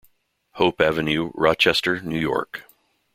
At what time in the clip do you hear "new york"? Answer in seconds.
2.01-2.63